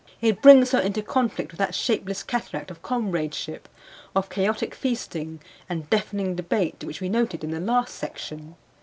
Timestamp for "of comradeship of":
2.71-4.31